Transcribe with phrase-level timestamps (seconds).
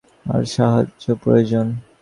[0.25, 1.65] তার সাহায্য প্রয়োজন।